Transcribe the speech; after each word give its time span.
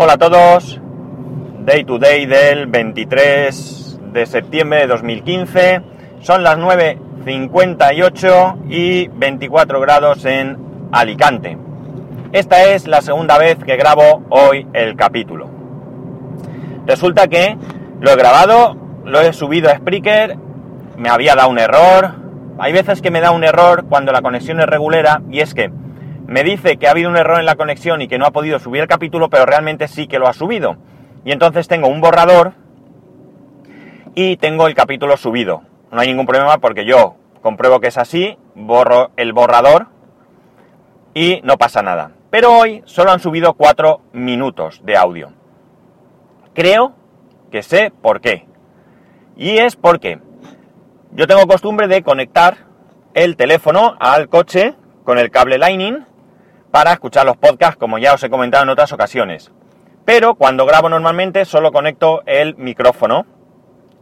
Hola 0.00 0.12
a 0.12 0.18
todos, 0.18 0.80
Day 1.64 1.82
to 1.82 1.98
Day 1.98 2.26
del 2.26 2.68
23 2.68 3.98
de 4.12 4.26
septiembre 4.26 4.78
de 4.78 4.86
2015, 4.86 5.80
son 6.20 6.44
las 6.44 6.56
9.58 6.56 8.58
y 8.68 9.08
24 9.08 9.80
grados 9.80 10.24
en 10.24 10.56
Alicante. 10.92 11.58
Esta 12.30 12.66
es 12.66 12.86
la 12.86 13.02
segunda 13.02 13.38
vez 13.38 13.58
que 13.58 13.76
grabo 13.76 14.22
hoy 14.30 14.68
el 14.72 14.94
capítulo. 14.94 15.50
Resulta 16.86 17.26
que 17.26 17.58
lo 18.00 18.12
he 18.12 18.16
grabado, 18.16 18.76
lo 19.04 19.20
he 19.20 19.32
subido 19.32 19.68
a 19.68 19.78
Spreaker, 19.78 20.36
me 20.96 21.08
había 21.08 21.34
dado 21.34 21.48
un 21.48 21.58
error. 21.58 22.14
Hay 22.60 22.72
veces 22.72 23.02
que 23.02 23.10
me 23.10 23.20
da 23.20 23.32
un 23.32 23.42
error 23.42 23.86
cuando 23.88 24.12
la 24.12 24.22
conexión 24.22 24.60
es 24.60 24.66
regulera 24.66 25.22
y 25.28 25.40
es 25.40 25.54
que 25.54 25.72
me 26.28 26.44
dice 26.44 26.76
que 26.76 26.86
ha 26.86 26.90
habido 26.90 27.08
un 27.08 27.16
error 27.16 27.40
en 27.40 27.46
la 27.46 27.56
conexión 27.56 28.02
y 28.02 28.06
que 28.06 28.18
no 28.18 28.26
ha 28.26 28.32
podido 28.32 28.58
subir 28.58 28.82
el 28.82 28.86
capítulo, 28.86 29.30
pero 29.30 29.46
realmente 29.46 29.88
sí 29.88 30.06
que 30.06 30.18
lo 30.18 30.28
ha 30.28 30.34
subido. 30.34 30.76
Y 31.24 31.32
entonces 31.32 31.68
tengo 31.68 31.88
un 31.88 32.02
borrador 32.02 32.52
y 34.14 34.36
tengo 34.36 34.66
el 34.66 34.74
capítulo 34.74 35.16
subido. 35.16 35.62
No 35.90 36.00
hay 36.00 36.08
ningún 36.08 36.26
problema 36.26 36.58
porque 36.58 36.84
yo 36.84 37.16
compruebo 37.40 37.80
que 37.80 37.88
es 37.88 37.96
así, 37.96 38.36
borro 38.54 39.10
el 39.16 39.32
borrador 39.32 39.86
y 41.14 41.40
no 41.44 41.56
pasa 41.56 41.80
nada. 41.80 42.12
Pero 42.28 42.52
hoy 42.52 42.82
solo 42.84 43.10
han 43.10 43.20
subido 43.20 43.54
4 43.54 44.02
minutos 44.12 44.82
de 44.84 44.98
audio. 44.98 45.32
Creo 46.52 46.92
que 47.50 47.62
sé 47.62 47.90
por 48.02 48.20
qué. 48.20 48.46
Y 49.34 49.56
es 49.56 49.76
porque 49.76 50.20
yo 51.12 51.26
tengo 51.26 51.46
costumbre 51.46 51.88
de 51.88 52.02
conectar 52.02 52.66
el 53.14 53.36
teléfono 53.36 53.96
al 53.98 54.28
coche 54.28 54.74
con 55.04 55.16
el 55.16 55.30
cable 55.30 55.56
Lightning 55.56 56.04
para 56.70 56.92
escuchar 56.92 57.26
los 57.26 57.36
podcasts, 57.36 57.76
como 57.76 57.98
ya 57.98 58.14
os 58.14 58.22
he 58.22 58.30
comentado 58.30 58.64
en 58.64 58.70
otras 58.70 58.92
ocasiones. 58.92 59.50
Pero 60.04 60.34
cuando 60.34 60.66
grabo 60.66 60.88
normalmente 60.88 61.44
solo 61.44 61.72
conecto 61.72 62.22
el 62.26 62.56
micrófono, 62.56 63.26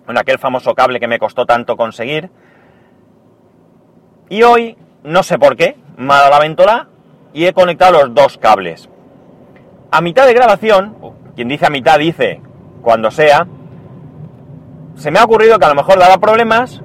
con 0.06 0.16
aquel 0.16 0.38
famoso 0.38 0.74
cable 0.74 1.00
que 1.00 1.08
me 1.08 1.18
costó 1.18 1.44
tanto 1.44 1.76
conseguir. 1.76 2.30
Y 4.28 4.42
hoy, 4.44 4.78
no 5.02 5.22
sé 5.22 5.38
por 5.38 5.56
qué, 5.56 5.76
me 5.96 6.14
ha 6.14 6.18
dado 6.18 6.30
la 6.30 6.38
ventola 6.38 6.88
y 7.32 7.46
he 7.46 7.52
conectado 7.52 8.04
los 8.04 8.14
dos 8.14 8.38
cables. 8.38 8.88
A 9.90 10.00
mitad 10.00 10.26
de 10.26 10.34
grabación, 10.34 10.96
quien 11.34 11.48
dice 11.48 11.66
a 11.66 11.70
mitad 11.70 11.98
dice 11.98 12.40
cuando 12.82 13.10
sea, 13.10 13.46
se 14.94 15.10
me 15.10 15.18
ha 15.18 15.24
ocurrido 15.24 15.58
que 15.58 15.64
a 15.64 15.70
lo 15.70 15.74
mejor 15.74 15.98
daba 15.98 16.18
problemas 16.18 16.82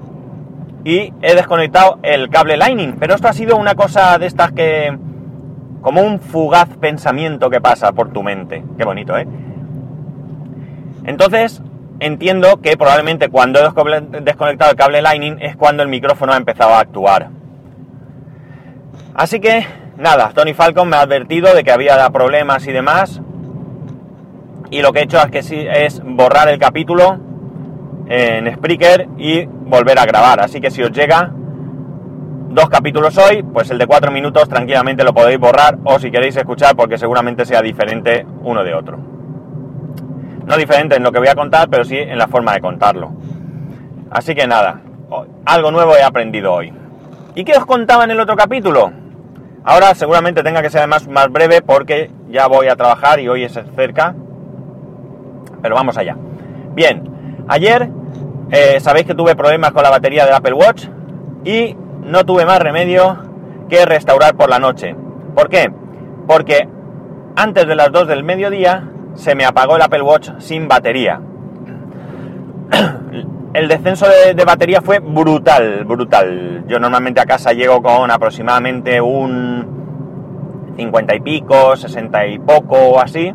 y 0.83 1.13
he 1.21 1.35
desconectado 1.35 1.99
el 2.01 2.29
cable 2.29 2.57
Lightning. 2.57 2.97
Pero 2.99 3.13
esto 3.13 3.27
ha 3.27 3.33
sido 3.33 3.55
una 3.55 3.75
cosa 3.75 4.17
de 4.17 4.25
estas 4.25 4.51
que 4.51 4.97
como 5.81 6.01
un 6.01 6.19
fugaz 6.19 6.69
pensamiento 6.77 7.49
que 7.49 7.61
pasa 7.61 7.91
por 7.91 8.11
tu 8.11 8.23
mente. 8.23 8.63
Qué 8.77 8.83
bonito, 8.83 9.17
¿eh? 9.17 9.27
Entonces, 11.05 11.61
entiendo 11.99 12.61
que 12.61 12.77
probablemente 12.77 13.29
cuando 13.29 13.59
he 13.59 14.21
desconectado 14.21 14.71
el 14.71 14.77
cable 14.77 15.01
Lightning 15.01 15.37
es 15.41 15.55
cuando 15.55 15.83
el 15.83 15.89
micrófono 15.89 16.33
ha 16.33 16.37
empezado 16.37 16.73
a 16.73 16.79
actuar. 16.79 17.29
Así 19.13 19.39
que, 19.39 19.65
nada, 19.97 20.31
Tony 20.33 20.53
Falcon 20.53 20.87
me 20.87 20.95
ha 20.97 21.01
advertido 21.01 21.53
de 21.55 21.63
que 21.63 21.71
había 21.71 22.09
problemas 22.11 22.65
y 22.67 22.71
demás. 22.71 23.21
Y 24.69 24.81
lo 24.81 24.93
que 24.93 24.99
he 24.99 25.03
hecho 25.03 25.17
es 25.17 25.31
que 25.31 25.43
sí, 25.43 25.59
es 25.59 26.01
borrar 26.03 26.47
el 26.47 26.59
capítulo 26.59 27.19
en 28.07 28.53
Spreaker 28.53 29.07
y 29.17 29.45
volver 29.45 29.99
a 29.99 30.05
grabar. 30.05 30.39
Así 30.39 30.61
que 30.61 30.71
si 30.71 30.81
os 30.83 30.91
llega 30.91 31.33
dos 32.53 32.69
capítulos 32.69 33.17
hoy, 33.17 33.43
pues 33.43 33.69
el 33.71 33.77
de 33.77 33.87
cuatro 33.87 34.11
minutos 34.11 34.47
tranquilamente 34.49 35.03
lo 35.03 35.13
podéis 35.13 35.39
borrar 35.39 35.77
o 35.83 35.99
si 35.99 36.11
queréis 36.11 36.35
escuchar 36.35 36.75
porque 36.75 36.97
seguramente 36.97 37.45
sea 37.45 37.61
diferente 37.61 38.25
uno 38.43 38.63
de 38.63 38.73
otro. 38.73 38.97
No 40.45 40.57
diferente 40.57 40.95
en 40.95 41.03
lo 41.03 41.11
que 41.11 41.19
voy 41.19 41.29
a 41.29 41.35
contar, 41.35 41.69
pero 41.69 41.85
sí 41.85 41.97
en 41.97 42.17
la 42.17 42.27
forma 42.27 42.53
de 42.53 42.61
contarlo. 42.61 43.11
Así 44.09 44.35
que 44.35 44.47
nada, 44.47 44.81
algo 45.45 45.71
nuevo 45.71 45.95
he 45.95 46.03
aprendido 46.03 46.53
hoy. 46.53 46.73
¿Y 47.35 47.43
qué 47.45 47.53
os 47.53 47.65
contaba 47.65 48.03
en 48.03 48.11
el 48.11 48.19
otro 48.19 48.35
capítulo? 48.35 48.91
Ahora 49.63 49.93
seguramente 49.95 50.43
tenga 50.43 50.61
que 50.61 50.69
ser 50.69 50.87
más, 50.87 51.07
más 51.07 51.31
breve 51.31 51.61
porque 51.61 52.11
ya 52.29 52.47
voy 52.47 52.67
a 52.67 52.75
trabajar 52.75 53.19
y 53.19 53.29
hoy 53.29 53.43
es 53.43 53.57
cerca. 53.75 54.15
Pero 55.61 55.75
vamos 55.75 55.97
allá. 55.97 56.17
Bien, 56.73 57.43
ayer 57.47 57.89
eh, 58.49 58.79
sabéis 58.81 59.05
que 59.05 59.15
tuve 59.15 59.35
problemas 59.35 59.71
con 59.71 59.83
la 59.83 59.89
batería 59.89 60.25
del 60.25 60.33
Apple 60.33 60.53
Watch 60.53 60.87
y 61.45 61.75
no 62.03 62.25
tuve 62.25 62.45
más 62.45 62.59
remedio 62.59 63.17
que 63.69 63.85
restaurar 63.85 64.35
por 64.35 64.49
la 64.49 64.59
noche. 64.59 64.95
¿Por 65.35 65.49
qué? 65.49 65.71
Porque 66.27 66.67
antes 67.35 67.65
de 67.67 67.75
las 67.75 67.91
2 67.91 68.07
del 68.07 68.23
mediodía 68.23 68.89
se 69.13 69.35
me 69.35 69.45
apagó 69.45 69.75
el 69.75 69.81
Apple 69.81 70.01
Watch 70.01 70.29
sin 70.39 70.67
batería. 70.67 71.21
El 73.53 73.67
descenso 73.67 74.05
de, 74.07 74.45
batería 74.45 74.81
fue 74.81 74.99
brutal, 74.99 75.83
brutal. 75.83 76.63
Yo 76.67 76.79
normalmente 76.79 77.19
a 77.19 77.25
casa 77.25 77.51
llego 77.51 77.81
con 77.81 78.09
aproximadamente 78.09 79.01
un 79.01 80.73
50 80.77 81.15
y 81.15 81.19
pico, 81.19 81.75
60 81.75 82.27
y 82.27 82.39
poco 82.39 82.77
o 82.77 82.99
así. 83.01 83.33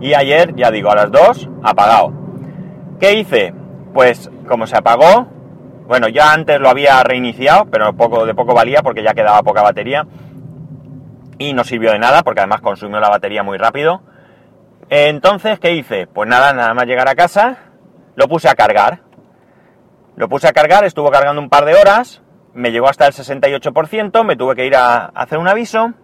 Y 0.00 0.14
ayer, 0.14 0.54
ya 0.54 0.70
digo, 0.70 0.92
a 0.92 0.94
las 0.94 1.10
2, 1.10 1.50
apagado. 1.64 2.12
¿Qué 3.00 3.18
hice? 3.18 3.52
Pues 3.92 4.30
como 4.46 4.68
se 4.68 4.76
apagó, 4.76 5.26
bueno, 5.90 6.06
ya 6.06 6.32
antes 6.32 6.60
lo 6.60 6.68
había 6.68 7.02
reiniciado, 7.02 7.64
pero 7.64 7.92
poco, 7.94 8.24
de 8.24 8.32
poco 8.32 8.54
valía 8.54 8.80
porque 8.80 9.02
ya 9.02 9.12
quedaba 9.12 9.42
poca 9.42 9.60
batería. 9.60 10.06
Y 11.36 11.52
no 11.52 11.64
sirvió 11.64 11.90
de 11.90 11.98
nada 11.98 12.22
porque 12.22 12.38
además 12.38 12.60
consumió 12.60 13.00
la 13.00 13.08
batería 13.08 13.42
muy 13.42 13.58
rápido. 13.58 14.00
Entonces, 14.88 15.58
¿qué 15.58 15.72
hice? 15.72 16.06
Pues 16.06 16.28
nada, 16.28 16.52
nada 16.52 16.74
más 16.74 16.86
llegar 16.86 17.08
a 17.08 17.16
casa, 17.16 17.58
lo 18.14 18.28
puse 18.28 18.48
a 18.48 18.54
cargar. 18.54 19.00
Lo 20.14 20.28
puse 20.28 20.46
a 20.46 20.52
cargar, 20.52 20.84
estuvo 20.84 21.10
cargando 21.10 21.42
un 21.42 21.48
par 21.48 21.64
de 21.64 21.74
horas, 21.74 22.22
me 22.54 22.70
llegó 22.70 22.88
hasta 22.88 23.08
el 23.08 23.12
68%, 23.12 24.24
me 24.24 24.36
tuve 24.36 24.54
que 24.54 24.66
ir 24.66 24.76
a 24.76 25.06
hacer 25.06 25.38
un 25.38 25.48
aviso 25.48 25.94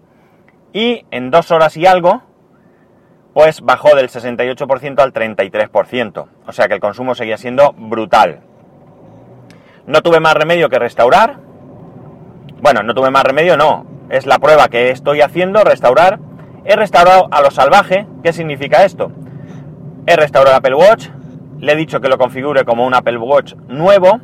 y 0.72 1.06
en 1.12 1.30
dos 1.30 1.52
horas 1.52 1.76
y 1.76 1.86
algo, 1.86 2.24
pues 3.34 3.60
bajó 3.60 3.94
del 3.94 4.08
68% 4.08 4.98
al 4.98 5.12
33%. 5.12 6.26
O 6.44 6.50
sea 6.52 6.66
que 6.66 6.74
el 6.74 6.80
consumo 6.80 7.14
seguía 7.14 7.38
siendo 7.38 7.72
brutal. 7.72 8.45
No 9.86 10.02
tuve 10.02 10.20
más 10.20 10.34
remedio 10.34 10.68
que 10.68 10.78
restaurar. 10.78 11.38
Bueno, 12.60 12.82
no 12.82 12.94
tuve 12.94 13.10
más 13.10 13.22
remedio, 13.22 13.56
no. 13.56 13.86
Es 14.08 14.26
la 14.26 14.38
prueba 14.38 14.68
que 14.68 14.90
estoy 14.90 15.20
haciendo, 15.20 15.62
restaurar. 15.62 16.18
He 16.64 16.74
restaurado 16.74 17.28
a 17.30 17.40
lo 17.40 17.50
salvaje. 17.50 18.06
¿Qué 18.22 18.32
significa 18.32 18.84
esto? 18.84 19.12
He 20.06 20.16
restaurado 20.16 20.56
el 20.56 20.58
Apple 20.58 20.74
Watch. 20.74 21.08
Le 21.60 21.72
he 21.72 21.76
dicho 21.76 22.00
que 22.00 22.08
lo 22.08 22.18
configure 22.18 22.64
como 22.64 22.84
un 22.84 22.94
Apple 22.94 23.18
Watch 23.18 23.54
nuevo. 23.68 24.20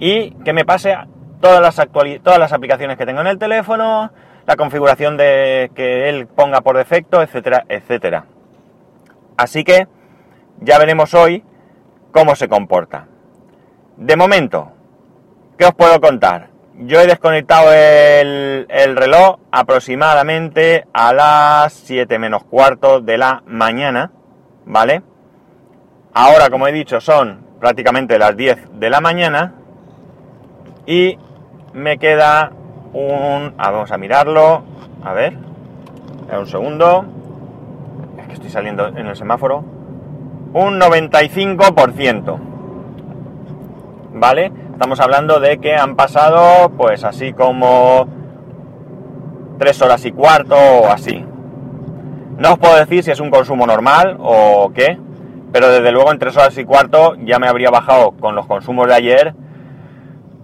Y 0.00 0.30
que 0.44 0.52
me 0.52 0.64
pase 0.64 0.96
todas 1.40 1.60
las, 1.60 1.80
todas 2.22 2.38
las 2.38 2.52
aplicaciones 2.52 2.96
que 2.96 3.06
tengo 3.06 3.20
en 3.20 3.28
el 3.28 3.38
teléfono, 3.38 4.10
la 4.46 4.56
configuración 4.56 5.16
de 5.16 5.70
que 5.74 6.08
él 6.08 6.26
ponga 6.26 6.62
por 6.62 6.76
defecto, 6.76 7.22
etcétera, 7.22 7.64
etcétera. 7.68 8.24
Así 9.36 9.62
que 9.62 9.86
ya 10.60 10.78
veremos 10.78 11.14
hoy 11.14 11.44
cómo 12.12 12.34
se 12.34 12.48
comporta. 12.48 13.06
De 13.96 14.16
momento, 14.16 14.72
¿qué 15.56 15.66
os 15.66 15.74
puedo 15.74 16.00
contar? 16.00 16.48
Yo 16.80 17.00
he 17.00 17.06
desconectado 17.06 17.72
el, 17.72 18.66
el, 18.68 18.96
reloj 18.96 19.38
aproximadamente 19.52 20.86
a 20.92 21.12
las 21.12 21.72
7 21.72 22.18
menos 22.18 22.42
cuarto 22.42 23.00
de 23.00 23.16
la 23.16 23.44
mañana, 23.46 24.10
¿vale? 24.66 25.02
Ahora, 26.12 26.50
como 26.50 26.66
he 26.66 26.72
dicho, 26.72 27.00
son 27.00 27.46
prácticamente 27.60 28.18
las 28.18 28.36
10 28.36 28.80
de 28.80 28.90
la 28.90 29.00
mañana 29.00 29.54
y 30.86 31.16
me 31.72 31.98
queda 31.98 32.50
un... 32.92 33.54
Ah, 33.58 33.70
vamos 33.70 33.92
a 33.92 33.98
mirarlo, 33.98 34.64
a 35.04 35.12
ver, 35.12 35.36
un 36.36 36.46
segundo, 36.48 37.04
es 38.18 38.26
que 38.26 38.32
estoy 38.34 38.50
saliendo 38.50 38.88
en 38.88 39.06
el 39.06 39.14
semáforo, 39.14 39.64
un 40.52 40.80
95%. 40.80 42.53
¿Vale? 44.14 44.52
Estamos 44.72 45.00
hablando 45.00 45.40
de 45.40 45.58
que 45.58 45.74
han 45.74 45.96
pasado, 45.96 46.70
pues 46.70 47.04
así 47.04 47.32
como 47.32 48.06
tres 49.58 49.80
horas 49.82 50.04
y 50.04 50.12
cuarto 50.12 50.56
o 50.56 50.88
así. 50.88 51.24
No 52.38 52.54
os 52.54 52.58
puedo 52.58 52.76
decir 52.76 53.02
si 53.04 53.10
es 53.10 53.20
un 53.20 53.30
consumo 53.30 53.66
normal 53.66 54.16
o 54.20 54.72
qué, 54.74 54.98
pero 55.52 55.68
desde 55.68 55.92
luego 55.92 56.10
en 56.10 56.18
tres 56.18 56.36
horas 56.36 56.56
y 56.58 56.64
cuarto 56.64 57.14
ya 57.24 57.38
me 57.38 57.48
habría 57.48 57.70
bajado 57.70 58.12
con 58.12 58.34
los 58.34 58.46
consumos 58.46 58.88
de 58.88 58.94
ayer, 58.94 59.34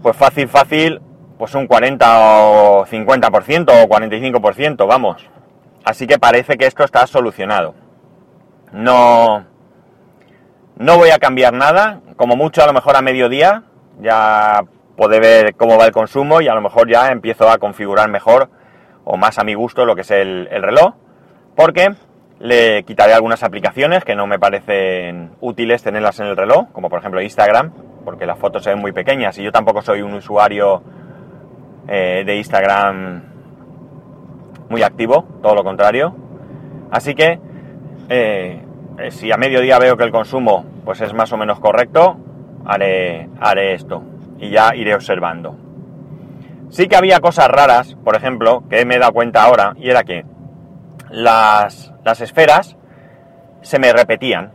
pues 0.03 0.17
fácil, 0.17 0.49
fácil, 0.49 1.01
pues 1.39 1.55
un 1.55 1.67
40 1.67 2.19
o 2.19 2.87
50% 2.87 3.85
o 3.85 3.89
45%, 3.89 4.87
vamos. 4.87 5.29
Así 5.85 6.07
que 6.07 6.19
parece 6.19 6.59
que 6.59 6.67
esto 6.67 6.85
está 6.85 7.07
solucionado. 7.07 7.75
No, 8.73 9.45
no 10.81 10.97
voy 10.97 11.11
a 11.11 11.19
cambiar 11.19 11.53
nada, 11.53 12.00
como 12.17 12.37
mucho 12.37 12.62
a 12.65 12.67
lo 12.67 12.73
mejor 12.73 12.97
a 12.97 13.03
mediodía, 13.03 13.65
ya 14.00 14.62
puede 14.97 15.21
ver 15.21 15.55
cómo 15.55 15.77
va 15.77 15.85
el 15.85 15.93
consumo 15.93 16.41
y 16.41 16.49
a 16.49 16.55
lo 16.55 16.62
mejor 16.62 16.91
ya 16.91 17.12
empiezo 17.12 17.50
a 17.50 17.59
configurar 17.59 18.11
mejor 18.11 18.49
o 19.05 19.19
más 19.19 19.38
a 19.38 19.44
mi 19.44 19.53
gusto 19.53 19.85
lo 19.85 19.94
que 19.94 20.00
es 20.00 20.11
el, 20.11 20.49
el 20.50 20.62
reloj, 20.62 20.94
porque 21.55 21.91
Le 22.43 22.85
quitaré 22.85 23.12
algunas 23.12 23.43
aplicaciones 23.43 24.03
que 24.03 24.15
no 24.15 24.27
me 24.27 24.38
parecen 24.38 25.32
útiles 25.43 25.82
tenerlas 25.82 26.21
en 26.21 26.27
el 26.27 26.38
reloj, 26.38 26.73
como 26.73 26.88
por 26.88 27.00
ejemplo 27.00 27.21
Instagram, 27.21 27.71
porque 28.03 28.25
las 28.25 28.38
fotos 28.38 28.65
se 28.65 28.71
ven 28.71 28.79
muy 28.79 28.93
pequeñas 28.93 29.37
y 29.37 29.43
yo 29.43 29.53
tampoco 29.53 29.83
soy 29.83 30.00
un 30.00 30.15
usuario 30.15 30.83
eh, 31.87 32.23
de 32.25 32.37
Instagram 32.37 33.25
muy 34.71 34.83
activo, 34.83 35.26
todo 35.43 35.55
lo 35.55 35.62
contrario. 35.62 36.17
Así 36.91 37.15
que 37.15 37.38
eh, 38.09 38.65
eh, 38.99 39.11
si 39.11 39.31
a 39.31 39.37
mediodía 39.37 39.79
veo 39.79 39.99
que 39.99 40.05
el 40.05 40.11
consumo 40.11 40.65
pues 40.85 41.00
es 41.00 41.12
más 41.15 41.32
o 41.32 41.37
menos 41.37 41.61
correcto, 41.61 42.17
haré, 42.65 43.29
haré 43.41 43.75
esto 43.75 44.03
y 44.38 44.50
ya 44.50 44.75
iré 44.75 44.94
observando. 44.94 45.56
Sí 46.71 46.87
que 46.87 46.97
había 46.97 47.21
cosas 47.21 47.49
raras, 47.49 47.97
por 48.05 48.17
ejemplo, 48.17 48.62
que 48.69 48.85
me 48.85 48.97
he 48.97 48.99
dado 48.99 49.12
cuenta 49.12 49.43
ahora, 49.43 49.75
y 49.77 49.91
era 49.91 50.05
que 50.05 50.25
las, 51.11 51.93
las 52.05 52.21
esferas 52.21 52.77
se 53.62 53.79
me 53.79 53.93
repetían. 53.93 54.53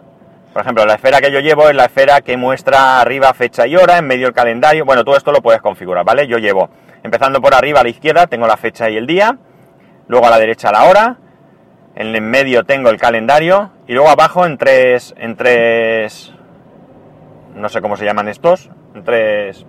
Por 0.53 0.61
ejemplo, 0.61 0.85
la 0.85 0.93
esfera 0.93 1.19
que 1.19 1.31
yo 1.31 1.41
llevo 1.41 1.69
es 1.69 1.75
la 1.75 1.85
esfera 1.85 2.21
que 2.21 2.37
muestra 2.37 3.01
arriba 3.01 3.33
fecha 3.33 3.67
y 3.67 3.75
hora, 3.75 3.97
en 3.97 4.07
medio 4.07 4.27
el 4.27 4.33
calendario. 4.33 4.85
Bueno, 4.85 5.03
todo 5.03 5.17
esto 5.17 5.33
lo 5.33 5.41
puedes 5.41 5.61
configurar, 5.61 6.05
¿vale? 6.05 6.27
Yo 6.27 6.37
llevo, 6.37 6.69
empezando 7.03 7.41
por 7.41 7.53
arriba 7.53 7.81
a 7.81 7.83
la 7.83 7.89
izquierda, 7.89 8.27
tengo 8.27 8.47
la 8.47 8.55
fecha 8.55 8.89
y 8.89 8.95
el 8.95 9.05
día, 9.05 9.37
luego 10.07 10.27
a 10.27 10.29
la 10.29 10.39
derecha 10.39 10.71
la 10.71 10.85
hora, 10.85 11.17
en 11.95 12.13
el 12.13 12.21
medio 12.21 12.65
tengo 12.65 12.89
el 12.89 12.97
calendario 12.97 13.71
y 13.87 13.93
luego 13.93 14.09
abajo 14.09 14.45
en 14.45 14.57
tres, 14.57 15.15
en 15.17 15.35
tres, 15.35 16.33
no 17.55 17.69
sé 17.69 17.81
cómo 17.81 17.95
se 17.95 18.05
llaman 18.05 18.27
estos, 18.27 18.69
en 18.93 19.03
tres 19.03 19.65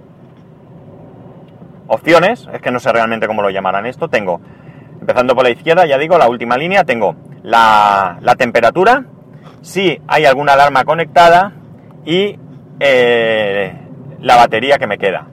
opciones, 1.87 2.49
es 2.52 2.61
que 2.61 2.73
no 2.73 2.81
sé 2.81 2.90
realmente 2.93 3.28
cómo 3.28 3.43
lo 3.43 3.50
llamarán 3.50 3.87
esto, 3.87 4.08
tengo, 4.08 4.40
empezando 5.00 5.37
por 5.37 5.44
la 5.44 5.50
izquierda, 5.50 5.87
ya 5.87 5.99
digo, 5.99 6.19
la 6.19 6.28
última 6.28 6.56
línea, 6.56 6.82
tengo 6.82 7.14
la, 7.44 8.19
temperatura, 8.37 9.05
si 9.62 10.00
hay 10.08 10.25
alguna 10.25 10.55
alarma 10.55 10.84
conectada 10.84 11.52
y 12.05 12.38
eh, 12.81 13.73
la 14.20 14.37
batería 14.37 14.78
que 14.78 14.88
me 14.88 14.99
queda. 14.99 15.28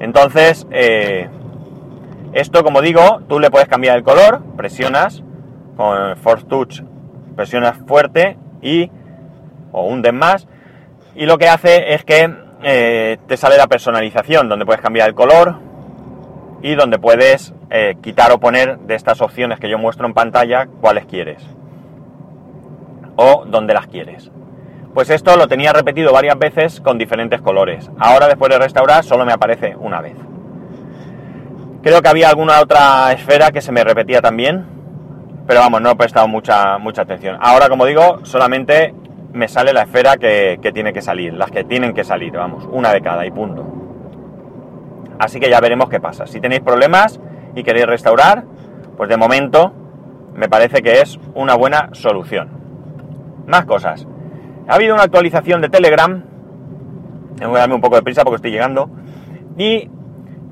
Entonces, 0.00 0.66
eh, 0.70 1.28
esto 2.32 2.64
como 2.64 2.80
digo, 2.80 3.20
tú 3.28 3.38
le 3.38 3.50
puedes 3.50 3.68
cambiar 3.68 3.98
el 3.98 4.04
color, 4.04 4.42
presionas 4.56 5.22
con 5.76 6.16
Force 6.16 6.46
Touch, 6.46 6.82
presionas 7.36 7.78
fuerte 7.86 8.36
y 8.62 8.90
o 9.72 9.86
hunden 9.86 10.16
más 10.16 10.46
y 11.14 11.26
lo 11.26 11.38
que 11.38 11.48
hace 11.48 11.94
es 11.94 12.04
que 12.04 12.34
eh, 12.62 13.18
te 13.28 13.36
sale 13.36 13.56
la 13.56 13.66
personalización, 13.66 14.48
donde 14.48 14.66
puedes 14.66 14.82
cambiar 14.82 15.08
el 15.08 15.14
color 15.14 15.56
y 16.62 16.74
donde 16.74 16.98
puedes 16.98 17.54
eh, 17.70 17.96
quitar 18.02 18.32
o 18.32 18.40
poner 18.40 18.78
de 18.80 18.94
estas 18.94 19.20
opciones 19.20 19.60
que 19.60 19.68
yo 19.68 19.78
muestro 19.78 20.06
en 20.06 20.14
pantalla 20.14 20.66
cuáles 20.80 21.06
quieres 21.06 21.42
o 23.16 23.44
dónde 23.46 23.74
las 23.74 23.86
quieres. 23.86 24.30
Pues 24.92 25.10
esto 25.10 25.36
lo 25.36 25.46
tenía 25.46 25.72
repetido 25.72 26.12
varias 26.12 26.38
veces 26.38 26.80
con 26.80 26.98
diferentes 26.98 27.40
colores. 27.40 27.90
Ahora 27.98 28.26
después 28.26 28.50
de 28.50 28.58
restaurar 28.58 29.04
solo 29.04 29.24
me 29.24 29.32
aparece 29.32 29.76
una 29.76 30.00
vez. 30.00 30.16
Creo 31.82 32.00
que 32.00 32.08
había 32.08 32.30
alguna 32.30 32.60
otra 32.60 33.12
esfera 33.12 33.50
que 33.50 33.60
se 33.60 33.70
me 33.70 33.84
repetía 33.84 34.20
también, 34.20 34.64
pero 35.46 35.60
vamos, 35.60 35.82
no 35.82 35.90
he 35.90 35.96
prestado 35.96 36.26
mucha, 36.26 36.78
mucha 36.78 37.02
atención. 37.02 37.36
Ahora, 37.40 37.68
como 37.68 37.84
digo, 37.84 38.24
solamente 38.24 38.94
me 39.32 39.48
sale 39.48 39.72
la 39.72 39.82
esfera 39.82 40.16
que, 40.16 40.58
tiene 40.72 40.92
que 40.92 41.02
salir, 41.02 41.34
las 41.34 41.50
que 41.50 41.64
tienen 41.64 41.92
que 41.92 42.04
salir, 42.04 42.32
vamos, 42.32 42.66
una 42.70 42.92
de 42.92 43.02
cada 43.02 43.26
y 43.26 43.30
punto. 43.30 43.66
Así 45.18 45.40
que 45.40 45.50
ya 45.50 45.60
veremos 45.60 45.88
qué 45.88 46.00
pasa. 46.00 46.26
Si 46.26 46.40
tenéis 46.40 46.62
problemas 46.62 47.20
y 47.54 47.62
queréis 47.62 47.86
restaurar, 47.86 48.44
pues 48.96 49.08
de 49.08 49.16
momento 49.16 49.72
me 50.34 50.48
parece 50.48 50.82
que 50.82 51.00
es 51.00 51.18
una 51.34 51.54
buena 51.54 51.90
solución. 51.92 52.48
Más 53.46 53.64
cosas. 53.64 54.06
Ha 54.66 54.74
habido 54.76 54.94
una 54.94 55.04
actualización 55.04 55.60
de 55.60 55.68
Telegram. 55.68 56.24
Voy 57.38 57.56
a 57.56 57.60
darme 57.60 57.74
un 57.74 57.80
poco 57.80 57.96
de 57.96 58.02
prisa 58.02 58.24
porque 58.24 58.36
estoy 58.36 58.50
llegando. 58.50 58.88
Y 59.58 59.90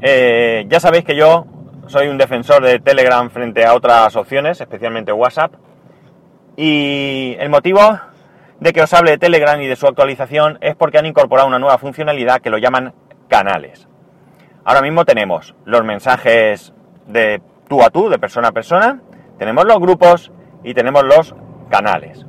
eh, 0.00 0.66
ya 0.68 0.80
sabéis 0.80 1.04
que 1.04 1.16
yo 1.16 1.46
soy 1.92 2.08
un 2.08 2.16
defensor 2.16 2.64
de 2.64 2.80
Telegram 2.80 3.28
frente 3.28 3.66
a 3.66 3.74
otras 3.74 4.16
opciones, 4.16 4.58
especialmente 4.58 5.12
WhatsApp. 5.12 5.52
Y 6.56 7.36
el 7.38 7.50
motivo 7.50 7.80
de 8.60 8.72
que 8.72 8.80
os 8.80 8.94
hable 8.94 9.10
de 9.10 9.18
Telegram 9.18 9.60
y 9.60 9.66
de 9.66 9.76
su 9.76 9.86
actualización 9.86 10.56
es 10.62 10.74
porque 10.74 10.96
han 10.96 11.04
incorporado 11.04 11.48
una 11.48 11.58
nueva 11.58 11.76
funcionalidad 11.76 12.40
que 12.40 12.48
lo 12.48 12.56
llaman 12.56 12.94
canales. 13.28 13.88
Ahora 14.64 14.80
mismo 14.80 15.04
tenemos 15.04 15.54
los 15.66 15.84
mensajes 15.84 16.72
de 17.08 17.42
tú 17.68 17.82
a 17.82 17.90
tú, 17.90 18.08
de 18.08 18.18
persona 18.18 18.48
a 18.48 18.52
persona, 18.52 19.02
tenemos 19.38 19.66
los 19.66 19.78
grupos 19.78 20.32
y 20.64 20.72
tenemos 20.72 21.04
los 21.04 21.34
canales. 21.68 22.24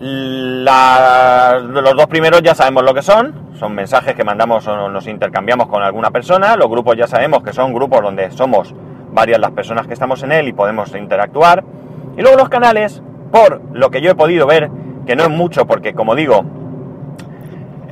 Los 0.00 1.94
dos 1.94 2.06
primeros 2.06 2.42
ya 2.42 2.54
sabemos 2.54 2.82
lo 2.84 2.94
que 2.94 3.02
son, 3.02 3.50
son 3.58 3.74
mensajes 3.74 4.14
que 4.14 4.24
mandamos 4.24 4.66
o 4.66 4.88
nos 4.88 5.06
intercambiamos 5.06 5.68
con 5.68 5.82
alguna 5.82 6.10
persona, 6.10 6.56
los 6.56 6.70
grupos 6.70 6.96
ya 6.96 7.06
sabemos 7.06 7.42
que 7.42 7.52
son 7.52 7.74
grupos 7.74 8.00
donde 8.02 8.30
somos 8.30 8.74
varias 9.12 9.38
las 9.38 9.50
personas 9.50 9.86
que 9.86 9.92
estamos 9.92 10.22
en 10.22 10.32
él 10.32 10.48
y 10.48 10.52
podemos 10.54 10.94
interactuar, 10.94 11.62
y 12.16 12.22
luego 12.22 12.38
los 12.38 12.48
canales 12.48 13.02
por 13.30 13.60
lo 13.72 13.90
que 13.90 14.00
yo 14.00 14.12
he 14.12 14.14
podido 14.14 14.46
ver, 14.46 14.70
que 15.06 15.14
no 15.14 15.24
es 15.24 15.30
mucho 15.30 15.66
porque 15.66 15.92
como 15.92 16.14
digo, 16.14 16.44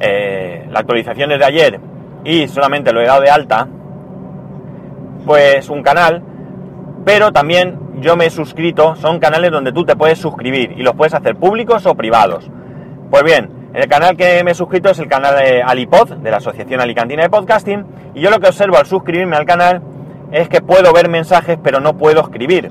eh, 0.00 0.66
la 0.70 0.80
actualización 0.80 1.32
es 1.32 1.38
de 1.38 1.44
ayer 1.44 1.80
y 2.24 2.48
solamente 2.48 2.92
lo 2.92 3.02
he 3.02 3.06
dado 3.06 3.20
de 3.20 3.30
alta, 3.30 3.68
pues 5.26 5.68
un 5.68 5.82
canal, 5.82 6.22
pero 7.04 7.32
también 7.32 7.78
yo 8.00 8.16
me 8.16 8.26
he 8.26 8.30
suscrito, 8.30 8.96
son 8.96 9.18
canales 9.18 9.50
donde 9.50 9.72
tú 9.72 9.84
te 9.84 9.96
puedes 9.96 10.18
suscribir 10.18 10.72
y 10.76 10.82
los 10.82 10.94
puedes 10.94 11.14
hacer 11.14 11.36
públicos 11.36 11.86
o 11.86 11.94
privados. 11.94 12.50
Pues 13.10 13.22
bien, 13.22 13.70
el 13.74 13.88
canal 13.88 14.16
que 14.16 14.42
me 14.44 14.52
he 14.52 14.54
suscrito 14.54 14.90
es 14.90 14.98
el 14.98 15.08
canal 15.08 15.36
de 15.36 15.62
Alipod, 15.62 16.16
de 16.16 16.30
la 16.30 16.38
Asociación 16.38 16.80
Alicantina 16.80 17.22
de 17.22 17.30
Podcasting, 17.30 17.84
y 18.14 18.20
yo 18.20 18.30
lo 18.30 18.40
que 18.40 18.48
observo 18.48 18.76
al 18.76 18.86
suscribirme 18.86 19.36
al 19.36 19.46
canal 19.46 19.82
es 20.32 20.48
que 20.48 20.60
puedo 20.60 20.92
ver 20.92 21.08
mensajes 21.08 21.58
pero 21.62 21.80
no 21.80 21.96
puedo 21.96 22.20
escribir. 22.20 22.70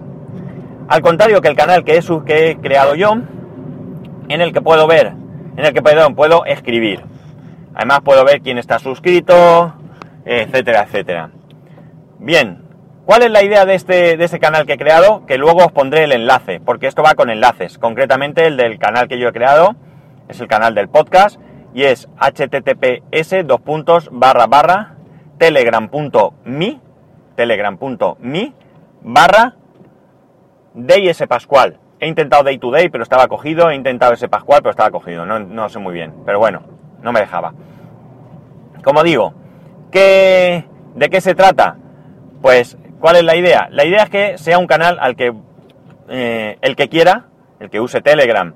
Al 0.87 1.01
contrario 1.01 1.41
que 1.41 1.49
el 1.49 1.55
canal 1.55 1.83
que 1.83 1.97
he, 1.97 2.01
que 2.25 2.49
he 2.49 2.57
creado 2.57 2.95
yo, 2.95 3.13
en 4.29 4.41
el 4.41 4.53
que 4.53 4.61
puedo 4.61 4.87
ver, 4.87 5.13
en 5.55 5.65
el 5.65 5.73
que 5.73 5.81
perdón, 5.81 6.15
puedo 6.15 6.45
escribir. 6.45 7.03
Además 7.75 7.99
puedo 8.03 8.23
ver 8.25 8.41
quién 8.41 8.57
está 8.57 8.79
suscrito, 8.79 9.73
etcétera, 10.25 10.83
etcétera. 10.83 11.29
Bien, 12.19 12.66
¿cuál 13.07 13.23
es 13.23 13.31
la 13.31 13.41
idea 13.41 13.65
de 13.65 13.73
este, 13.73 14.17
de 14.17 14.23
este 14.23 14.39
canal 14.39 14.67
que 14.67 14.73
he 14.73 14.77
creado? 14.77 15.25
Que 15.25 15.39
luego 15.39 15.65
os 15.65 15.71
pondré 15.71 16.03
el 16.03 16.11
enlace, 16.11 16.59
porque 16.59 16.85
esto 16.85 17.01
va 17.01 17.15
con 17.15 17.31
enlaces. 17.31 17.79
Concretamente 17.79 18.45
el 18.45 18.57
del 18.57 18.77
canal 18.77 19.07
que 19.07 19.17
yo 19.17 19.29
he 19.29 19.33
creado, 19.33 19.75
es 20.27 20.39
el 20.39 20.47
canal 20.47 20.75
del 20.75 20.89
podcast, 20.89 21.39
y 21.73 21.83
es 21.83 22.07
https 22.19 23.47
dos 23.47 23.61
puntos 23.61 24.09
barra 24.11 24.45
barra 24.45 24.95
telegram.me 25.39 26.79
telegram.me 27.35 28.53
barra 29.01 29.55
Day 30.73 31.07
ese 31.07 31.27
Pascual. 31.27 31.79
He 31.99 32.07
intentado 32.07 32.43
Day 32.43 32.59
to 32.59 32.69
Day, 32.69 32.89
pero 32.89 33.03
estaba 33.03 33.27
cogido. 33.27 33.71
He 33.71 33.75
intentado 33.75 34.13
ese 34.13 34.29
Pascual, 34.29 34.61
pero 34.61 34.69
estaba 34.71 34.91
cogido. 34.91 35.25
No, 35.25 35.39
no 35.39 35.69
sé 35.69 35.79
muy 35.79 35.93
bien. 35.93 36.13
Pero 36.23 36.37
bueno, 36.37 36.61
no 37.01 37.11
me 37.11 37.21
dejaba. 37.21 37.53
Como 38.83 39.01
digo, 39.03 39.33
¿qué, 39.91 40.65
¿de 40.93 41.09
qué 41.09 41.19
se 41.19 41.33
trata? 41.33 41.77
Pues, 42.41 42.77
¿cuál 42.99 43.17
es 43.17 43.23
la 43.23 43.35
idea? 43.35 43.67
La 43.71 43.85
idea 43.85 44.03
es 44.03 44.09
que 44.09 44.37
sea 44.37 44.57
un 44.57 44.67
canal 44.67 44.97
al 44.99 45.15
que 45.15 45.33
eh, 46.09 46.57
el 46.61 46.75
que 46.75 46.89
quiera, 46.89 47.25
el 47.59 47.69
que 47.69 47.79
use 47.79 48.01
Telegram 48.01 48.53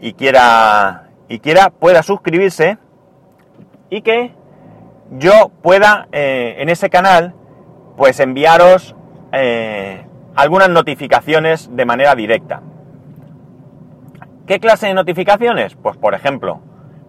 y 0.00 0.12
quiera, 0.12 1.08
y 1.28 1.40
quiera 1.40 1.70
pueda 1.70 2.02
suscribirse 2.02 2.78
y 3.90 4.02
que 4.02 4.32
yo 5.10 5.50
pueda 5.62 6.08
eh, 6.12 6.56
en 6.58 6.68
ese 6.68 6.90
canal 6.90 7.34
pues 7.96 8.20
enviaros 8.20 8.94
eh, 9.32 10.06
algunas 10.36 10.68
notificaciones 10.68 11.74
de 11.74 11.84
manera 11.84 12.14
directa. 12.14 12.62
¿Qué 14.46 14.60
clase 14.60 14.86
de 14.86 14.94
notificaciones? 14.94 15.74
Pues 15.74 15.96
por 15.96 16.14
ejemplo, 16.14 16.60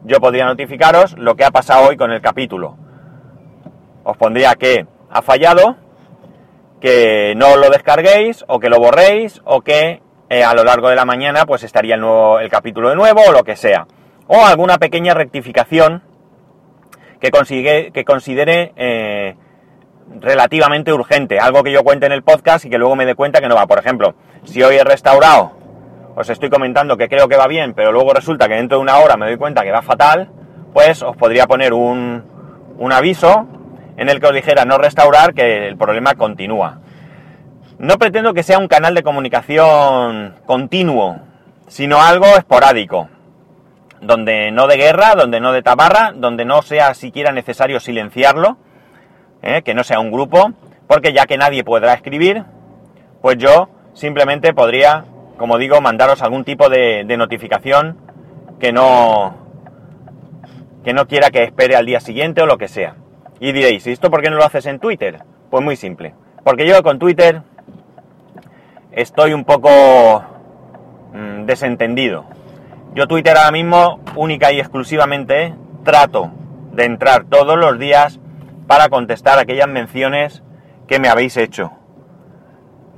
yo 0.04 0.20
podría 0.20 0.46
notificaros 0.46 1.18
lo 1.18 1.36
que 1.36 1.46
ha 1.46 1.52
pasado 1.52 1.88
hoy 1.88 1.98
con 1.98 2.12
el 2.12 2.22
capítulo. 2.22 2.76
Os 4.04 4.18
pondría 4.18 4.56
que 4.56 4.88
ha 5.10 5.22
fallado, 5.22 5.76
que 6.80 7.34
no 7.36 7.58
lo 7.58 7.70
descarguéis 7.70 8.46
o 8.48 8.60
que 8.60 8.70
lo 8.70 8.80
borréis 8.80 9.42
o 9.46 9.62
que 9.62 10.02
eh, 10.30 10.44
a 10.44 10.54
lo 10.54 10.64
largo 10.64 10.90
de 10.90 10.96
la 10.96 11.06
mañana 11.06 11.46
pues 11.46 11.64
estaría 11.64 11.96
el, 11.96 12.02
nuevo, 12.02 12.40
el 12.40 12.50
capítulo 12.50 12.90
de 12.90 12.96
nuevo 12.96 13.22
o 13.28 13.32
lo 13.32 13.44
que 13.44 13.56
sea. 13.56 13.88
O 14.28 14.46
alguna 14.46 14.78
pequeña 14.78 15.14
rectificación 15.14 16.04
que, 17.20 17.32
consigue, 17.32 17.92
que 17.92 18.06
considere 18.06 18.74
eh, 18.76 19.36
relativamente 20.22 20.94
urgente, 20.94 21.40
algo 21.40 21.64
que 21.64 21.72
yo 21.72 21.84
cuente 21.84 22.06
en 22.06 22.12
el 22.12 22.24
podcast 22.24 22.66
y 22.66 22.70
que 22.70 22.78
luego 22.78 22.96
me 22.96 23.06
dé 23.06 23.16
cuenta 23.16 23.42
que 23.42 23.48
no 23.48 23.56
va. 23.56 23.68
Por 23.68 23.80
ejemplo, 23.80 24.16
si 24.44 24.62
hoy 24.64 24.76
he 24.76 24.84
restaurado, 24.84 25.52
os 26.16 26.30
estoy 26.30 26.50
comentando 26.50 26.98
que 26.98 27.10
creo 27.10 27.28
que 27.28 27.38
va 27.38 27.48
bien, 27.48 27.74
pero 27.74 27.92
luego 27.92 28.14
resulta 28.14 28.48
que 28.48 28.56
dentro 28.56 28.78
de 28.78 28.84
una 28.84 29.00
hora 29.00 29.18
me 29.18 29.26
doy 29.26 29.38
cuenta 29.38 29.64
que 29.64 29.72
va 29.72 29.82
fatal, 29.82 30.30
pues 30.74 31.02
os 31.02 31.18
podría 31.18 31.48
poner 31.48 31.74
un, 31.74 32.24
un 32.78 32.92
aviso 32.94 33.48
en 34.00 34.08
el 34.08 34.22
que 34.22 34.28
os 34.28 34.34
dijera 34.34 34.64
no 34.64 34.78
restaurar, 34.78 35.34
que 35.34 35.68
el 35.68 35.78
problema 35.78 36.16
continúa. 36.16 36.80
No 37.80 37.98
pretendo 37.98 38.34
que 38.34 38.44
sea 38.44 38.58
un 38.58 38.70
canal 38.70 38.96
de 38.96 39.04
comunicación 39.04 40.36
continuo, 40.46 41.20
sino 41.68 42.02
algo 42.02 42.26
esporádico, 42.28 43.10
donde 44.00 44.52
no 44.52 44.68
de 44.68 44.78
guerra, 44.78 45.16
donde 45.16 45.42
no 45.42 45.52
de 45.52 45.64
tabarra, 45.64 46.14
donde 46.16 46.46
no 46.46 46.62
sea 46.62 46.94
siquiera 46.94 47.34
necesario 47.34 47.82
silenciarlo, 47.82 48.58
¿eh? 49.42 49.64
que 49.64 49.74
no 49.74 49.84
sea 49.84 50.00
un 50.00 50.12
grupo, 50.12 50.54
porque 50.88 51.12
ya 51.12 51.26
que 51.26 51.38
nadie 51.38 51.66
podrá 51.66 51.94
escribir, 51.94 52.46
pues 53.22 53.38
yo 53.38 53.68
simplemente 53.94 54.54
podría, 54.54 55.04
como 55.38 55.58
digo, 55.58 55.82
mandaros 55.82 56.22
algún 56.22 56.46
tipo 56.46 56.70
de, 56.70 57.04
de 57.06 57.18
notificación 57.18 57.98
que 58.62 58.72
no, 58.72 59.36
que 60.86 60.94
no 60.94 61.06
quiera 61.06 61.32
que 61.32 61.44
espere 61.44 61.76
al 61.76 61.86
día 61.86 62.00
siguiente 62.00 62.42
o 62.42 62.46
lo 62.46 62.58
que 62.58 62.70
sea. 62.70 62.96
Y 63.40 63.52
diréis, 63.54 63.88
¿y 63.88 63.92
esto 63.92 64.10
por 64.12 64.22
qué 64.22 64.30
no 64.30 64.38
lo 64.38 64.44
haces 64.44 64.66
en 64.66 64.80
Twitter? 64.80 65.24
Pues 65.50 65.64
muy 65.64 65.76
simple. 65.76 66.14
Porque 66.44 66.68
yo 66.68 66.82
con 66.84 67.00
Twitter 67.00 67.42
estoy 68.92 69.34
un 69.34 69.46
poco 69.46 70.24
mm, 71.14 71.46
desentendido. 71.46 72.26
Yo 72.94 73.08
Twitter 73.08 73.38
ahora 73.38 73.52
mismo, 73.52 74.00
única 74.16 74.52
y 74.52 74.60
exclusivamente, 74.60 75.54
trato 75.84 76.32
de 76.74 76.86
entrar 76.86 77.26
todos 77.26 77.58
los 77.58 77.80
días 77.80 78.20
para 78.68 78.90
contestar 78.90 79.40
aquellas 79.40 79.68
menciones 79.68 80.44
que 80.88 81.00
me 81.00 81.08
habéis 81.08 81.38
hecho. 81.38 81.72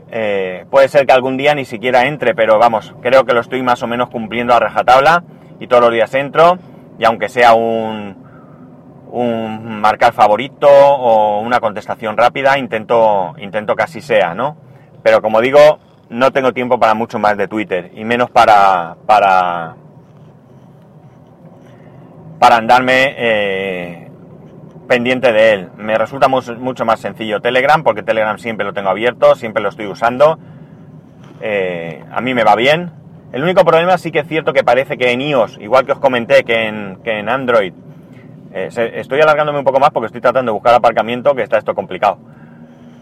Eh, 0.09 0.65
puede 0.69 0.87
ser 0.89 1.05
que 1.05 1.13
algún 1.13 1.37
día 1.37 1.55
ni 1.55 1.65
siquiera 1.65 2.05
entre, 2.05 2.33
pero 2.33 2.57
vamos, 2.57 2.93
creo 3.01 3.25
que 3.25 3.33
lo 3.33 3.39
estoy 3.39 3.61
más 3.61 3.81
o 3.83 3.87
menos 3.87 4.09
cumpliendo 4.09 4.53
a 4.53 4.59
rajatabla 4.59 5.23
y 5.59 5.67
todos 5.67 5.83
los 5.83 5.93
días 5.93 6.13
entro 6.15 6.57
y 6.99 7.05
aunque 7.05 7.29
sea 7.29 7.53
un, 7.53 8.17
un 9.11 9.81
marcar 9.81 10.13
favorito 10.13 10.67
o 10.69 11.41
una 11.41 11.59
contestación 11.59 12.17
rápida, 12.17 12.57
intento, 12.57 13.33
intento 13.37 13.75
que 13.75 13.83
así 13.83 14.01
sea, 14.01 14.33
¿no? 14.33 14.57
Pero 15.03 15.21
como 15.21 15.41
digo, 15.41 15.79
no 16.09 16.31
tengo 16.31 16.53
tiempo 16.53 16.79
para 16.79 16.93
mucho 16.93 17.19
más 17.19 17.37
de 17.37 17.47
Twitter 17.47 17.91
y 17.93 18.05
menos 18.05 18.29
para, 18.29 18.95
para, 19.05 19.75
para 22.39 22.55
andarme 22.55 23.15
eh, 23.17 24.11
pendiente 24.87 25.31
de 25.31 25.53
él. 25.53 25.69
Me 25.77 25.97
resulta 25.97 26.27
mucho 26.27 26.85
más 26.85 26.99
sencillo 26.99 27.41
Telegram 27.41 27.83
porque 27.83 28.03
Telegram 28.03 28.37
siempre 28.37 28.65
lo 28.65 28.73
tengo 28.73 28.89
abierto, 28.89 29.35
siempre 29.35 29.61
lo 29.61 29.69
estoy 29.69 29.87
usando. 29.87 30.39
Eh, 31.41 32.03
a 32.11 32.21
mí 32.21 32.33
me 32.33 32.43
va 32.43 32.55
bien. 32.55 32.91
El 33.31 33.43
único 33.43 33.63
problema 33.63 33.97
sí 33.97 34.11
que 34.11 34.19
es 34.19 34.27
cierto 34.27 34.53
que 34.53 34.63
parece 34.63 34.97
que 34.97 35.11
en 35.11 35.21
iOS, 35.21 35.57
igual 35.59 35.85
que 35.85 35.93
os 35.93 35.99
comenté 35.99 36.43
que 36.43 36.67
en, 36.67 36.97
que 37.03 37.19
en 37.19 37.29
Android, 37.29 37.73
eh, 38.53 38.69
estoy 38.95 39.21
alargándome 39.21 39.59
un 39.59 39.65
poco 39.65 39.79
más 39.79 39.91
porque 39.91 40.07
estoy 40.07 40.21
tratando 40.21 40.51
de 40.51 40.53
buscar 40.53 40.73
aparcamiento, 40.73 41.33
que 41.35 41.43
está 41.43 41.57
esto 41.57 41.73
complicado. 41.73 42.17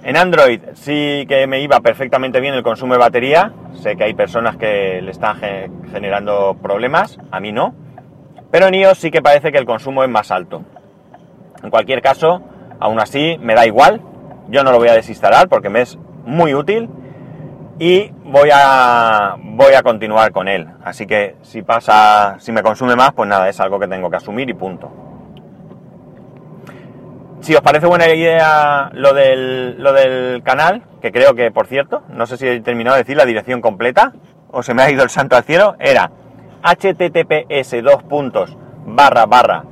En 0.03 0.15
Android 0.15 0.61
sí 0.75 1.25
que 1.27 1.45
me 1.47 1.59
iba 1.61 1.81
perfectamente 1.81 2.39
bien 2.39 2.53
el 2.53 2.63
consumo 2.63 2.93
de 2.93 2.99
batería. 2.99 3.51
Sé 3.73 3.97
que 3.97 4.05
hay 4.05 4.13
personas 4.13 4.55
que 4.55 5.01
le 5.01 5.11
están 5.11 5.37
generando 5.91 6.55
problemas, 6.61 7.19
a 7.31 7.39
mí 7.39 7.51
no. 7.51 7.75
Pero 8.49 8.67
en 8.67 8.75
iOS 8.75 8.97
sí 8.97 9.11
que 9.11 9.21
parece 9.21 9.51
que 9.51 9.57
el 9.57 9.65
consumo 9.65 10.03
es 10.03 10.09
más 10.09 10.31
alto. 10.31 10.63
En 11.61 11.69
cualquier 11.69 12.01
caso, 12.01 12.41
aún 12.79 12.99
así 12.99 13.37
me 13.41 13.55
da 13.55 13.65
igual. 13.65 14.01
Yo 14.47 14.63
no 14.63 14.71
lo 14.71 14.77
voy 14.77 14.87
a 14.87 14.93
desinstalar 14.93 15.49
porque 15.49 15.69
me 15.69 15.81
es 15.81 15.99
muy 16.25 16.53
útil 16.53 16.89
y 17.77 18.11
voy 18.23 18.49
a 18.53 19.35
voy 19.37 19.73
a 19.73 19.83
continuar 19.83 20.31
con 20.31 20.47
él. 20.47 20.67
Así 20.83 21.05
que 21.05 21.35
si 21.41 21.61
pasa, 21.61 22.37
si 22.39 22.51
me 22.51 22.63
consume 22.63 22.95
más, 22.95 23.11
pues 23.13 23.27
nada, 23.27 23.49
es 23.49 23.59
algo 23.59 23.79
que 23.79 23.87
tengo 23.87 24.09
que 24.09 24.17
asumir 24.17 24.49
y 24.49 24.53
punto. 24.53 25.08
Si 27.41 27.55
os 27.55 27.61
parece 27.61 27.87
buena 27.87 28.07
idea 28.07 28.89
lo 28.93 29.13
del, 29.13 29.81
lo 29.81 29.93
del 29.93 30.43
canal, 30.43 30.83
que 31.01 31.11
creo 31.11 31.35
que, 31.35 31.51
por 31.51 31.67
cierto, 31.67 32.03
no 32.09 32.25
sé 32.25 32.37
si 32.37 32.47
he 32.47 32.59
terminado 32.59 32.95
de 32.95 33.03
decir 33.03 33.15
la 33.15 33.25
dirección 33.25 33.61
completa, 33.61 34.13
o 34.51 34.61
se 34.61 34.73
me 34.73 34.81
ha 34.81 34.91
ido 34.91 35.03
el 35.03 35.09
santo 35.09 35.37
al 35.37 35.43
cielo, 35.43 35.75
era 35.79 36.11
https 36.61 37.81
dos 37.81 38.03
puntos 38.03 38.57
barra 38.85 39.25
barra 39.25 39.63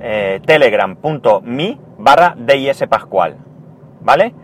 eh, 0.00 0.40
telegram.me 0.46 1.78
barra 1.98 2.34
dis 2.36 2.82
pascual, 2.88 3.36
¿vale? 4.00 4.34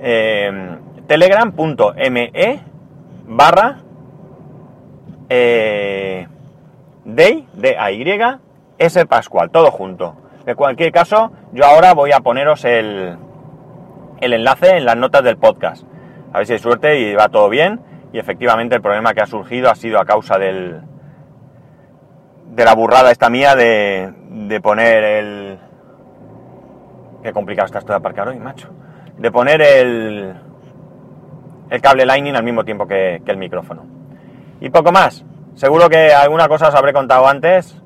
Eh, 0.00 0.78
telegram.me 1.06 2.60
barra 3.26 3.76
eh, 5.28 6.26
day, 7.04 7.46
de 7.52 7.76
a 7.78 7.92
y 7.92 8.04
s 8.78 9.06
pascual, 9.06 9.50
todo 9.50 9.70
junto. 9.70 10.16
En 10.46 10.56
cualquier 10.56 10.90
caso, 10.92 11.30
yo 11.52 11.64
ahora 11.64 11.92
voy 11.92 12.12
a 12.12 12.20
poneros 12.20 12.64
el, 12.64 13.16
el 14.20 14.32
enlace 14.32 14.76
en 14.76 14.84
las 14.84 14.96
notas 14.96 15.22
del 15.22 15.36
podcast. 15.36 15.84
A 16.32 16.38
ver 16.38 16.46
si 16.46 16.54
hay 16.54 16.58
suerte 16.58 16.98
y 16.98 17.14
va 17.14 17.28
todo 17.28 17.48
bien. 17.48 17.80
Y 18.12 18.18
efectivamente 18.18 18.74
el 18.74 18.82
problema 18.82 19.14
que 19.14 19.20
ha 19.20 19.26
surgido 19.26 19.70
ha 19.70 19.74
sido 19.74 20.00
a 20.00 20.04
causa 20.04 20.38
del, 20.38 20.80
de 22.46 22.64
la 22.64 22.74
burrada 22.74 23.10
esta 23.10 23.30
mía 23.30 23.54
de, 23.54 24.12
de 24.48 24.60
poner 24.60 25.04
el... 25.04 25.58
Qué 27.22 27.32
complicado 27.32 27.66
está 27.66 27.78
esto 27.78 27.92
de 27.92 27.98
aparcar 27.98 28.28
hoy, 28.28 28.38
macho. 28.38 28.70
De 29.18 29.30
poner 29.30 29.60
el, 29.60 30.34
el 31.68 31.80
cable 31.82 32.06
Lightning 32.06 32.34
al 32.34 32.42
mismo 32.42 32.64
tiempo 32.64 32.86
que, 32.86 33.22
que 33.24 33.30
el 33.30 33.36
micrófono. 33.36 33.84
Y 34.60 34.70
poco 34.70 34.90
más. 34.90 35.24
Seguro 35.54 35.88
que 35.88 36.12
alguna 36.12 36.48
cosa 36.48 36.68
os 36.68 36.74
habré 36.74 36.92
contado 36.92 37.28
antes, 37.28 37.79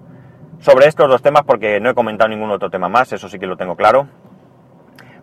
sobre 0.60 0.86
estos 0.86 1.08
dos 1.08 1.22
temas 1.22 1.42
porque 1.44 1.80
no 1.80 1.90
he 1.90 1.94
comentado 1.94 2.28
ningún 2.28 2.50
otro 2.50 2.70
tema 2.70 2.88
más, 2.88 3.12
eso 3.12 3.28
sí 3.28 3.38
que 3.38 3.46
lo 3.46 3.56
tengo 3.56 3.76
claro. 3.76 4.08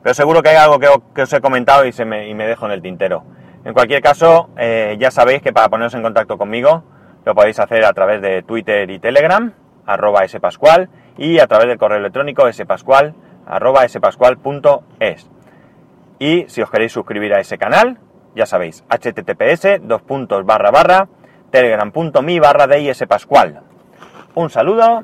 Pero 0.03 0.13
seguro 0.13 0.41
que 0.41 0.49
hay 0.49 0.55
algo 0.55 0.79
que, 0.79 1.21
os 1.21 1.33
he 1.33 1.41
comentado 1.41 1.85
y, 1.85 1.91
se 1.91 2.05
me, 2.05 2.33
dejo 2.33 2.65
en 2.65 2.71
el 2.71 2.81
tintero. 2.81 3.23
En 3.63 3.73
cualquier 3.73 4.01
caso, 4.01 4.49
eh, 4.57 4.97
ya 4.99 5.11
sabéis 5.11 5.41
que 5.41 5.53
para 5.53 5.69
poneros 5.69 5.93
en 5.93 6.01
contacto 6.01 6.37
conmigo 6.37 6.83
lo 7.23 7.35
podéis 7.35 7.59
hacer 7.59 7.85
a 7.85 7.93
través 7.93 8.21
de 8.21 8.41
Twitter 8.41 8.89
y 8.89 8.97
Telegram, 8.97 9.53
arroba 9.85 10.27
spascual, 10.27 10.89
y 11.17 11.37
a 11.37 11.45
través 11.45 11.67
del 11.67 11.77
correo 11.77 11.99
electrónico 11.99 12.51
spascual, 12.51 13.13
arroba 13.45 13.87
spascual.es. 13.87 15.29
Y 16.17 16.45
si 16.47 16.61
os 16.61 16.71
queréis 16.71 16.91
suscribir 16.91 17.33
a 17.35 17.39
ese 17.39 17.59
canal, 17.59 17.99
ya 18.35 18.45
sabéis, 18.47 18.83
https, 18.89 19.81
dos 19.87 20.01
puntos 20.01 20.45
barra 20.45 20.71
barra, 20.71 21.07
telegram.me 21.51 22.39
barra 22.39 22.65
de. 22.65 22.95
Un 24.33 24.49
saludo 24.49 25.03